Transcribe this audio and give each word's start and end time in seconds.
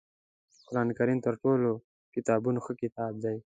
قرآنکریم 0.67 1.19
تر 1.25 1.33
ټولو 1.43 1.71
کتابونو 2.13 2.59
ښه 2.65 2.73
کتاب 2.81 3.13
دی 3.23 3.37